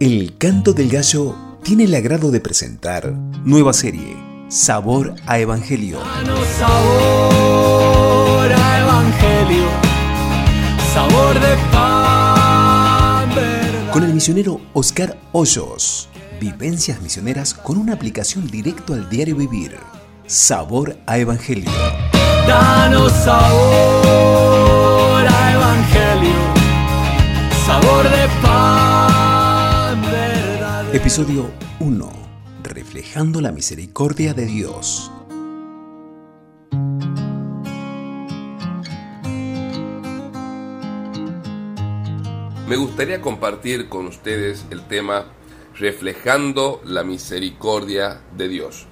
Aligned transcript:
El 0.00 0.36
Canto 0.38 0.72
del 0.72 0.90
Gallo 0.90 1.36
tiene 1.62 1.84
el 1.84 1.94
agrado 1.94 2.32
de 2.32 2.40
presentar 2.40 3.12
nueva 3.44 3.72
serie, 3.72 4.16
Sabor 4.48 5.14
a 5.24 5.38
Evangelio. 5.38 6.00
sabor 6.58 8.52
a 8.52 8.80
Evangelio, 8.80 9.66
sabor 10.92 11.34
de 11.34 11.56
pan, 11.70 13.34
verdad. 13.36 13.92
Con 13.92 14.02
el 14.02 14.14
misionero 14.14 14.60
Oscar 14.72 15.16
Hoyos. 15.30 16.08
Vivencias 16.40 17.00
misioneras 17.00 17.54
con 17.54 17.78
una 17.78 17.92
aplicación 17.92 18.48
directo 18.48 18.94
al 18.94 19.08
diario 19.08 19.36
vivir. 19.36 19.76
Sabor 20.26 20.96
a 21.06 21.18
Evangelio. 21.18 21.70
Danos 22.48 23.12
sabor 23.12 23.54
a 25.24 25.52
Evangelio, 25.52 26.34
sabor 27.64 28.02
de 28.10 28.28
pan. 28.42 28.63
Episodio 30.94 31.50
1. 31.80 32.12
Reflejando 32.62 33.40
la 33.40 33.50
misericordia 33.50 34.32
de 34.32 34.46
Dios. 34.46 35.10
Me 42.68 42.76
gustaría 42.76 43.20
compartir 43.20 43.88
con 43.88 44.06
ustedes 44.06 44.66
el 44.70 44.86
tema 44.86 45.26
reflejando 45.76 46.80
la 46.84 47.02
misericordia 47.02 48.20
de 48.36 48.46
Dios. 48.46 48.86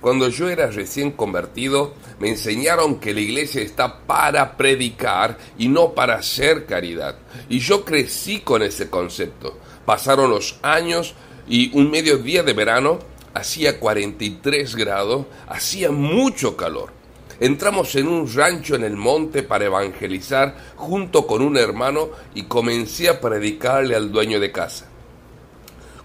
Cuando 0.00 0.28
yo 0.28 0.48
era 0.48 0.70
recién 0.70 1.10
convertido, 1.10 1.94
me 2.20 2.28
enseñaron 2.28 3.00
que 3.00 3.12
la 3.12 3.20
iglesia 3.20 3.60
está 3.60 4.06
para 4.06 4.56
predicar 4.56 5.36
y 5.58 5.66
no 5.66 5.94
para 5.94 6.14
hacer 6.14 6.64
caridad. 6.64 7.18
Y 7.48 7.58
yo 7.58 7.84
crecí 7.84 8.38
con 8.42 8.62
ese 8.62 8.88
concepto. 8.88 9.58
Pasaron 9.84 10.30
los 10.30 10.58
años 10.62 11.14
y 11.48 11.76
un 11.76 11.90
mediodía 11.90 12.42
de 12.42 12.52
verano 12.52 12.98
hacía 13.34 13.78
43 13.78 14.76
grados, 14.76 15.26
hacía 15.48 15.90
mucho 15.90 16.56
calor. 16.56 16.92
Entramos 17.40 17.96
en 17.96 18.06
un 18.06 18.32
rancho 18.32 18.76
en 18.76 18.84
el 18.84 18.96
monte 18.96 19.42
para 19.42 19.64
evangelizar 19.64 20.56
junto 20.76 21.26
con 21.26 21.42
un 21.42 21.56
hermano 21.56 22.10
y 22.34 22.44
comencé 22.44 23.08
a 23.08 23.20
predicarle 23.20 23.96
al 23.96 24.12
dueño 24.12 24.38
de 24.38 24.52
casa. 24.52 24.86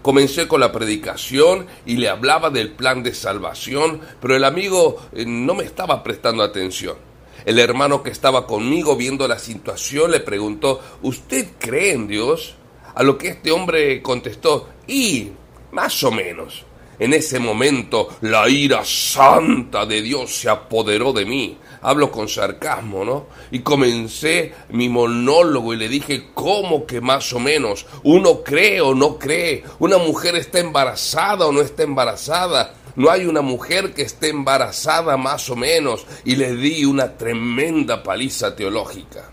Comencé 0.02 0.48
con 0.48 0.60
la 0.60 0.72
predicación 0.72 1.66
y 1.86 1.96
le 1.96 2.08
hablaba 2.08 2.50
del 2.50 2.72
plan 2.72 3.02
de 3.02 3.14
salvación, 3.14 4.00
pero 4.20 4.34
el 4.34 4.44
amigo 4.44 4.96
eh, 5.12 5.24
no 5.26 5.54
me 5.54 5.64
estaba 5.64 6.02
prestando 6.02 6.42
atención. 6.42 6.96
El 7.44 7.58
hermano 7.58 8.02
que 8.02 8.10
estaba 8.10 8.46
conmigo 8.46 8.96
viendo 8.96 9.28
la 9.28 9.38
situación 9.38 10.10
le 10.10 10.20
preguntó, 10.20 10.80
¿usted 11.02 11.48
cree 11.58 11.92
en 11.92 12.08
Dios? 12.08 12.56
A 12.94 13.02
lo 13.02 13.16
que 13.16 13.28
este 13.28 13.50
hombre 13.50 14.02
contestó, 14.02 14.68
y 14.86 15.30
más 15.72 16.02
o 16.02 16.10
menos. 16.10 16.64
En 17.00 17.14
ese 17.14 17.38
momento 17.38 18.08
la 18.20 18.46
ira 18.50 18.84
santa 18.84 19.86
de 19.86 20.02
Dios 20.02 20.34
se 20.34 20.50
apoderó 20.50 21.14
de 21.14 21.24
mí. 21.24 21.56
Hablo 21.80 22.10
con 22.12 22.28
sarcasmo, 22.28 23.06
¿no? 23.06 23.26
Y 23.50 23.60
comencé 23.60 24.52
mi 24.68 24.90
monólogo 24.90 25.72
y 25.72 25.78
le 25.78 25.88
dije, 25.88 26.26
¿cómo 26.34 26.84
que 26.84 27.00
más 27.00 27.32
o 27.32 27.40
menos? 27.40 27.86
¿Uno 28.02 28.42
cree 28.42 28.82
o 28.82 28.94
no 28.94 29.18
cree? 29.18 29.64
¿Una 29.78 29.96
mujer 29.96 30.36
está 30.36 30.58
embarazada 30.58 31.46
o 31.46 31.52
no 31.52 31.62
está 31.62 31.84
embarazada? 31.84 32.74
No 32.96 33.10
hay 33.10 33.24
una 33.24 33.40
mujer 33.40 33.94
que 33.94 34.02
esté 34.02 34.28
embarazada 34.28 35.16
más 35.16 35.48
o 35.48 35.56
menos. 35.56 36.04
Y 36.26 36.36
le 36.36 36.54
di 36.54 36.84
una 36.84 37.16
tremenda 37.16 38.02
paliza 38.02 38.54
teológica. 38.54 39.30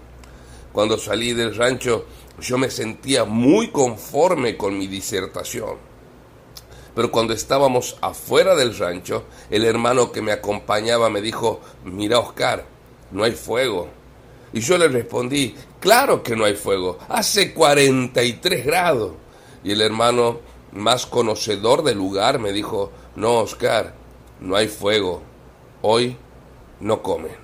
Cuando 0.72 0.98
salí 0.98 1.34
del 1.34 1.54
rancho 1.54 2.06
yo 2.40 2.58
me 2.58 2.70
sentía 2.70 3.26
muy 3.26 3.70
conforme 3.70 4.58
con 4.58 4.78
mi 4.78 4.88
disertación. 4.88 5.78
Pero 6.96 7.12
cuando 7.12 7.34
estábamos 7.34 7.98
afuera 8.02 8.56
del 8.56 8.78
rancho, 8.78 9.26
el 9.50 9.66
hermano 9.66 10.12
que 10.12 10.22
me 10.22 10.32
acompañaba 10.32 11.10
me 11.10 11.22
dijo, 11.22 11.62
mira 11.84 12.20
Oscar, 12.20 12.66
no 13.12 13.24
hay 13.24 13.34
fuego. 13.34 13.88
Y 14.54 14.62
yo 14.62 14.78
le 14.78 14.88
respondí, 14.88 15.56
claro 15.80 16.24
que 16.24 16.36
no 16.36 16.46
hay 16.46 16.56
fuego, 16.56 16.98
hace 17.10 17.54
43 17.54 18.66
grados. 18.66 19.12
Y 19.64 19.72
el 19.72 19.82
hermano 19.82 20.40
más 20.72 21.06
conocedor 21.06 21.84
del 21.84 21.98
lugar 21.98 22.40
me 22.40 22.52
dijo, 22.52 22.92
no 23.16 23.40
Oscar, 23.40 23.94
no 24.40 24.56
hay 24.56 24.68
fuego, 24.68 25.22
hoy 25.82 26.18
no 26.80 27.02
comen. 27.02 27.36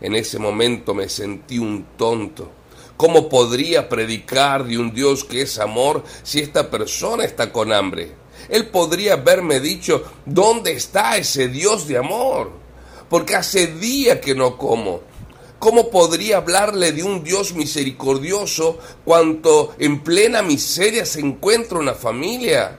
En 0.00 0.14
ese 0.14 0.38
momento 0.38 0.94
me 0.94 1.08
sentí 1.08 1.58
un 1.58 1.84
tonto. 1.96 2.50
¿Cómo 2.96 3.28
podría 3.28 3.88
predicar 3.88 4.64
de 4.64 4.78
un 4.78 4.94
Dios 4.94 5.24
que 5.24 5.42
es 5.42 5.58
amor 5.58 6.02
si 6.22 6.40
esta 6.40 6.70
persona 6.70 7.24
está 7.24 7.52
con 7.52 7.72
hambre? 7.72 8.12
Él 8.48 8.68
podría 8.68 9.14
haberme 9.14 9.60
dicho, 9.60 10.02
¿dónde 10.24 10.72
está 10.72 11.16
ese 11.18 11.48
Dios 11.48 11.86
de 11.88 11.98
amor? 11.98 12.50
Porque 13.10 13.34
hace 13.34 13.66
día 13.66 14.20
que 14.20 14.34
no 14.34 14.56
como. 14.56 15.00
¿Cómo 15.58 15.90
podría 15.90 16.38
hablarle 16.38 16.92
de 16.92 17.02
un 17.02 17.22
Dios 17.22 17.54
misericordioso 17.54 18.78
cuando 19.04 19.74
en 19.78 20.00
plena 20.02 20.42
miseria 20.42 21.04
se 21.04 21.20
encuentra 21.20 21.78
una 21.78 21.94
familia? 21.94 22.78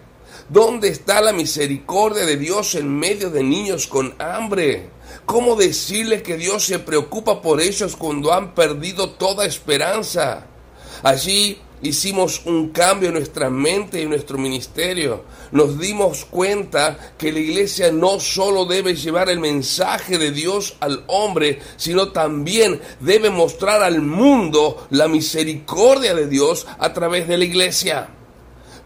¿Dónde 0.49 0.87
está 0.87 1.19
la 1.19 1.33
misericordia 1.33 2.25
de 2.25 2.37
Dios 2.37 2.75
en 2.75 2.97
medio 2.97 3.29
de 3.29 3.43
niños 3.43 3.85
con 3.85 4.15
hambre? 4.17 4.89
¿Cómo 5.25 5.57
decirle 5.57 6.23
que 6.23 6.37
Dios 6.37 6.63
se 6.63 6.79
preocupa 6.79 7.41
por 7.41 7.59
ellos 7.59 7.97
cuando 7.97 8.31
han 8.31 8.55
perdido 8.55 9.09
toda 9.09 9.45
esperanza? 9.45 10.45
Allí 11.03 11.59
hicimos 11.81 12.43
un 12.45 12.69
cambio 12.69 13.09
en 13.09 13.15
nuestra 13.15 13.49
mente 13.49 13.99
y 13.99 14.03
en 14.03 14.09
nuestro 14.09 14.37
ministerio. 14.37 15.25
Nos 15.51 15.77
dimos 15.79 16.23
cuenta 16.23 16.97
que 17.17 17.33
la 17.33 17.39
iglesia 17.39 17.91
no 17.91 18.21
solo 18.21 18.63
debe 18.63 18.95
llevar 18.95 19.27
el 19.27 19.41
mensaje 19.41 20.17
de 20.17 20.31
Dios 20.31 20.77
al 20.79 21.03
hombre, 21.07 21.59
sino 21.75 22.13
también 22.13 22.79
debe 23.01 23.29
mostrar 23.31 23.83
al 23.83 24.01
mundo 24.01 24.87
la 24.91 25.09
misericordia 25.09 26.15
de 26.15 26.27
Dios 26.27 26.65
a 26.79 26.93
través 26.93 27.27
de 27.27 27.37
la 27.37 27.43
iglesia. 27.43 28.07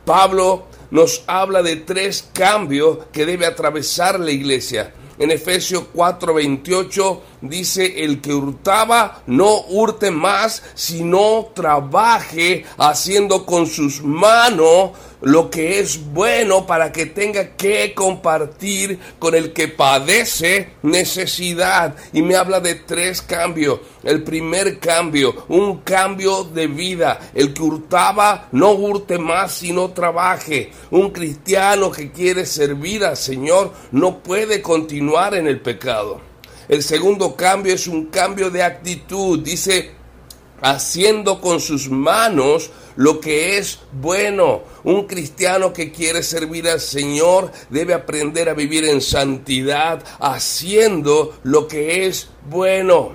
Pablo 0.04 0.66
nos 0.92 1.24
habla 1.26 1.64
de 1.64 1.78
tres 1.78 2.30
cambios 2.34 3.00
que 3.12 3.26
debe 3.26 3.46
atravesar 3.46 4.20
la 4.20 4.32
iglesia. 4.32 4.94
En 5.18 5.32
Efesios 5.32 5.86
4:28 5.94 7.22
dice, 7.42 8.04
el 8.04 8.22
que 8.22 8.34
hurtaba 8.34 9.24
no 9.28 9.62
hurte 9.68 10.12
más, 10.12 10.64
sino 10.76 11.50
trabaje 11.54 12.66
haciendo 12.78 13.46
con 13.46 13.68
sus 13.68 14.02
manos 14.04 14.92
lo 15.22 15.50
que 15.50 15.80
es 15.80 16.12
bueno 16.14 16.66
para 16.66 16.92
que 16.92 17.06
tenga 17.06 17.56
que 17.56 17.94
compartir 17.94 19.00
con 19.20 19.36
el 19.36 19.54
que 19.54 19.68
padece 19.68 20.72
necesidad. 20.82 21.96
Y 22.12 22.22
me 22.22 22.36
habla 22.36 22.60
de 22.60 22.76
tres 22.76 23.22
cambios. 23.22 23.80
El 24.04 24.24
primer 24.24 24.80
cambio, 24.80 25.46
un 25.48 25.80
cambio 25.82 26.44
de 26.44 26.68
vida. 26.68 27.20
El 27.34 27.54
que 27.54 27.62
hurtaba 27.62 28.48
no 28.52 28.72
hurte 28.72 29.20
más, 29.20 29.54
sino 29.54 29.92
trabaje. 29.92 30.72
Un 30.90 31.12
cristiano 31.12 31.92
que 31.92 32.12
quiere 32.12 32.46
servir 32.46 33.06
al 33.06 33.18
Señor 33.18 33.72
no 33.92 34.20
puede 34.20 34.62
continuar 34.62 35.36
en 35.36 35.48
el 35.48 35.62
pecado. 35.62 36.31
El 36.72 36.84
segundo 36.84 37.36
cambio 37.36 37.74
es 37.74 37.86
un 37.86 38.06
cambio 38.06 38.50
de 38.50 38.64
actitud. 38.64 39.40
Dice, 39.40 39.92
haciendo 40.62 41.42
con 41.42 41.60
sus 41.60 41.90
manos 41.90 42.72
lo 42.96 43.20
que 43.20 43.58
es 43.58 43.80
bueno. 43.92 44.62
Un 44.86 45.06
cristiano 45.06 45.74
que 45.74 45.92
quiere 45.92 46.24
servir 46.24 46.70
al 46.70 46.80
Señor 46.80 47.52
debe 47.70 47.94
aprender 47.94 48.48
a 48.48 48.54
vivir 48.54 48.86
en 48.86 49.02
santidad, 49.02 50.02
haciendo 50.22 51.38
lo 51.44 51.68
que 51.68 52.06
es 52.08 52.30
bueno. 52.50 53.12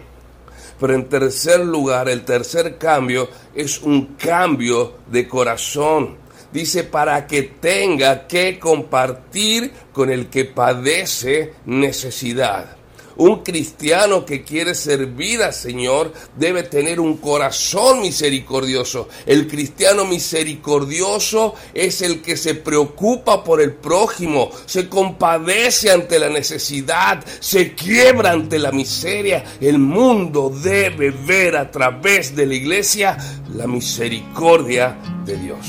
Pero 0.78 0.93
en 0.93 1.09
tercer 1.09 1.61
lugar, 1.61 2.11
el 2.11 2.27
tercer 2.27 2.77
cambio 2.77 3.27
es 3.55 3.81
un 3.81 4.16
cambio 4.16 4.99
de 5.11 5.27
corazón. 5.27 6.19
Dice, 6.53 6.84
para 6.84 7.27
que 7.27 7.42
tenga 7.45 8.27
que 8.27 8.59
compartir 8.59 9.72
con 9.95 10.10
el 10.10 10.28
que 10.28 10.45
padece 10.45 11.54
necesidad. 11.65 12.76
Un 13.18 13.42
cristiano 13.42 14.27
que 14.27 14.42
quiere 14.42 14.74
servir 14.74 15.42
al 15.42 15.54
Señor 15.54 16.13
debe 16.36 16.65
tener 16.65 17.01
un 17.01 17.16
corazón 17.16 18.03
misericordioso. 18.03 19.09
El 19.24 19.48
cristiano 19.48 20.04
misericordioso 20.04 21.54
es 21.72 22.03
el 22.03 22.21
que 22.21 22.36
se 22.36 22.54
preocupa 22.54 23.42
por 23.42 23.63
el 23.63 23.72
prójimo, 23.72 24.51
se 24.66 24.89
compadece 24.89 25.91
ante 25.91 26.18
la 26.18 26.28
necesidad, 26.28 27.24
se 27.41 27.74
quiebra 27.74 28.33
ante 28.33 28.59
la 28.59 28.71
miseria. 28.71 29.45
El 29.60 29.78
mundo 29.78 30.51
debe 30.51 31.10
ver 31.10 31.57
a 31.57 31.71
través 31.71 32.36
de 32.36 32.45
la 32.45 32.54
iglesia 32.54 33.16
la 33.54 33.66
misericordia 33.66 34.98
de 35.24 35.36
Dios. 35.39 35.66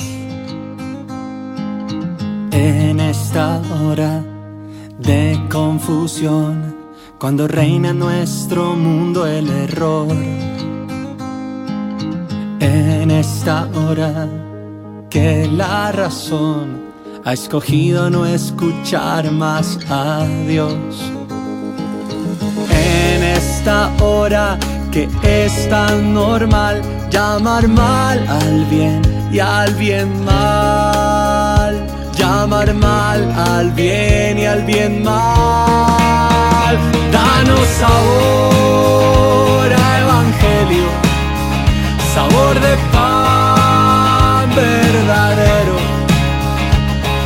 En 2.52 3.00
esta 3.00 3.62
hora 3.82 4.24
de 5.00 5.40
confusión 5.50 6.77
cuando 7.20 7.48
reina 7.48 7.90
en 7.90 8.00
nuestro 8.00 8.76
mundo 8.76 9.26
el 9.26 9.50
error. 9.50 10.16
En 12.60 13.12
esta 13.12 13.68
hora 13.74 14.28
que 15.10 15.50
la 15.52 15.92
razón 15.92 16.86
ha 17.26 17.34
escogido 17.34 18.10
no 18.10 18.26
escuchar 18.26 19.32
más 19.32 19.80
a 19.90 20.26
Dios. 20.48 21.12
En 22.70 23.24
esta 23.24 23.92
hora 24.02 24.60
que 24.92 25.10
es 25.24 25.70
tan 25.70 26.14
normal 26.14 26.82
llamar 27.10 27.68
mal 27.68 28.28
al 28.28 28.66
bien 28.66 29.02
y 29.32 29.40
al 29.40 29.74
bien 29.74 30.24
mal. 30.24 31.88
Llamar 32.16 32.74
mal 32.74 33.32
al 33.32 33.72
bien 33.72 34.38
y 34.38 34.46
al 34.46 34.64
bien 34.64 35.04
mal. 35.04 36.37
Danos 36.68 37.66
sabor 37.80 39.68
a 39.72 40.00
evangelio, 40.02 40.90
sabor 42.14 42.60
de 42.60 42.76
pan 42.92 44.50
verdadero. 44.54 45.78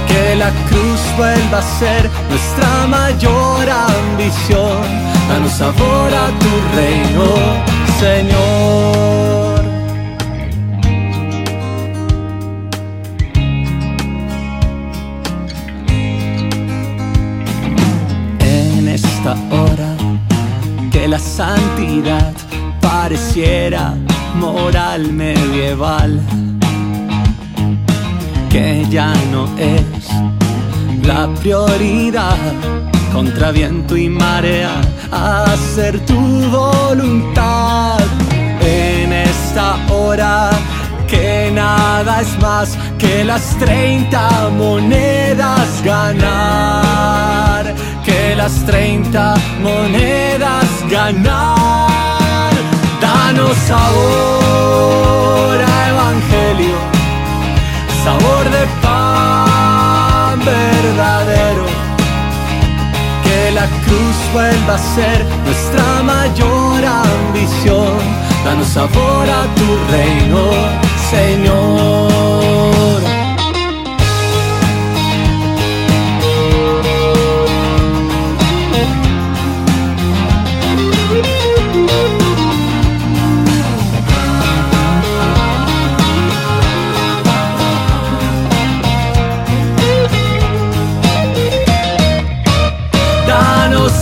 Que 0.07 0.35
la 0.35 0.51
cruz 0.69 1.01
vuelva 1.17 1.57
a 1.57 1.61
ser 1.79 2.07
nuestra 2.29 2.85
mayor 2.87 3.67
ambición. 3.67 4.83
Danos 5.27 5.53
sabor 5.53 6.13
a 6.13 6.27
tu 6.41 6.51
reino, 6.75 7.25
Señor. 7.99 9.60
Pareciera 22.81 23.93
moral 24.35 25.11
medieval, 25.13 26.19
que 28.49 28.85
ya 28.89 29.13
no 29.31 29.47
es 29.57 30.09
la 31.03 31.27
prioridad. 31.41 32.37
Contra 33.13 33.51
viento 33.51 33.97
y 33.97 34.07
marea 34.07 34.79
hacer 35.11 35.99
tu 36.05 36.19
voluntad. 36.49 37.99
En 38.61 39.11
esta 39.11 39.75
hora 39.91 40.49
que 41.07 41.51
nada 41.53 42.21
es 42.21 42.39
más 42.39 42.77
que 42.97 43.25
las 43.25 43.57
30 43.57 44.49
monedas 44.57 45.83
ganar, 45.83 47.75
que 48.05 48.35
las 48.35 48.65
30 48.65 49.35
monedas 49.61 50.67
ganar. 50.89 51.90
Danos 53.33 53.57
sabor 53.59 55.57
a 55.61 55.87
evangelio, 55.87 56.75
sabor 58.03 58.43
de 58.55 58.63
pan 58.81 60.37
verdadero. 60.43 61.65
Que 63.23 63.51
la 63.53 63.67
cruz 63.85 64.17
vuelva 64.33 64.73
a 64.75 64.77
ser 64.77 65.25
nuestra 65.45 66.03
mayor 66.03 66.85
ambición. 66.85 67.99
Danos 68.43 68.67
sabor 68.67 69.29
a 69.29 69.47
tu 69.55 69.77
reino, 69.93 70.51
Señor. 71.09 73.10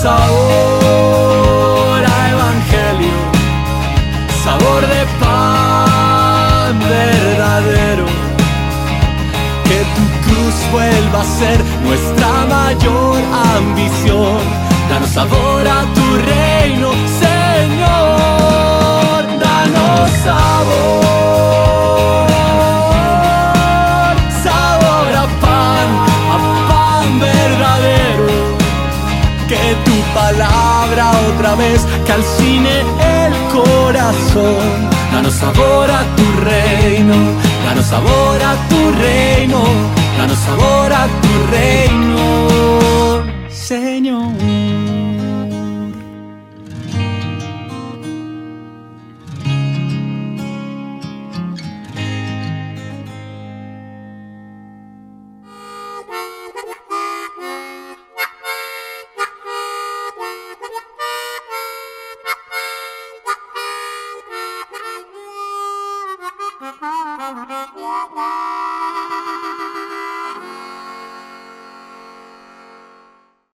Sabor 0.01 1.99
a 2.05 2.17
evangelio, 2.35 3.19
sabor 4.43 4.81
de 4.93 5.01
pan 5.19 6.73
verdadero. 6.79 8.05
Que 9.67 9.79
tu 9.95 10.03
cruz 10.25 10.55
vuelva 10.71 11.19
a 11.21 11.25
ser 11.39 11.59
nuestra 11.83 12.29
mayor 12.55 13.19
ambición. 13.57 14.41
Danos 14.89 15.09
sabor 15.09 15.63
a 15.67 15.79
tu 15.95 16.05
reino, 16.31 16.89
Señor. 17.23 19.19
Danos 19.45 20.09
sabor, 20.25 21.28
palabra 30.31 31.11
otra 31.33 31.55
vez 31.55 31.85
calcine 32.05 32.81
el 33.17 33.33
corazón. 33.55 34.89
Danos 35.11 35.33
sabor 35.33 35.89
a 35.89 36.01
tu 36.17 36.25
reino, 36.41 37.15
danos 37.65 37.85
sabor 37.85 38.39
a 38.51 38.53
tu 38.69 38.79
reino, 39.05 39.61
danos 40.17 40.37
sabor 40.37 40.93
a 40.93 41.07
tu 41.23 41.31
reino, 41.55 43.08